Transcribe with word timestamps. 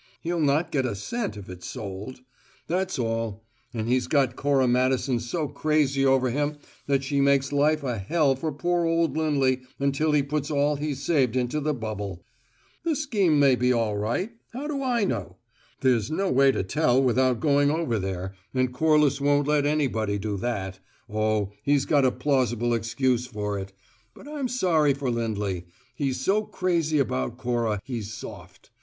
He'll 0.21 0.39
not 0.41 0.71
get 0.71 0.83
a 0.87 0.95
cent 0.95 1.37
if 1.37 1.47
it's 1.47 1.67
sold. 1.69 2.21
That's 2.65 2.97
all. 2.97 3.45
And 3.71 3.87
he's 3.87 4.07
got 4.07 4.35
Cora 4.35 4.67
Madison 4.67 5.19
so 5.19 5.47
crazy 5.47 6.03
over 6.03 6.31
him 6.31 6.57
that 6.87 7.03
she 7.03 7.21
makes 7.21 7.51
life 7.51 7.83
a 7.83 7.99
hell 7.99 8.35
for 8.35 8.51
poor 8.51 8.85
old 8.87 9.15
Lindley 9.15 9.61
until 9.79 10.11
he 10.13 10.23
puts 10.23 10.49
all 10.49 10.75
he's 10.77 11.03
saved 11.03 11.35
into 11.35 11.59
the 11.59 11.75
bubble. 11.75 12.25
The 12.83 12.95
scheme 12.95 13.37
may 13.39 13.53
be 13.55 13.71
all 13.71 13.95
right. 13.95 14.31
How 14.53 14.65
do 14.65 14.81
I 14.81 15.03
know? 15.05 15.37
There's 15.81 16.09
no 16.09 16.31
way 16.31 16.51
to 16.51 16.63
tell, 16.63 16.99
without 16.99 17.39
going 17.39 17.69
over 17.69 17.99
there, 17.99 18.33
and 18.55 18.73
Corliss 18.73 19.21
won't 19.21 19.47
let 19.47 19.67
anybody 19.67 20.17
do 20.17 20.35
that 20.37 20.79
oh, 21.13 21.51
he's 21.61 21.85
got 21.85 22.05
a 22.05 22.11
plausible 22.11 22.73
excuse 22.73 23.27
for 23.27 23.59
it! 23.59 23.71
But 24.15 24.27
I'm 24.27 24.47
sorry 24.47 24.95
for 24.95 25.11
Lindley: 25.11 25.67
he's 25.93 26.19
so 26.19 26.41
crazy 26.41 26.97
about 26.97 27.37
Cora, 27.37 27.79
he's 27.85 28.11
soft. 28.11 28.71